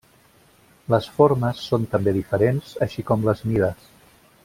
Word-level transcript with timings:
Les 0.93 1.09
formes 1.17 1.61
són 1.67 1.85
també 1.93 2.15
diferents 2.17 2.73
així 2.87 3.07
com 3.11 3.29
les 3.33 3.45
mides. 3.53 3.91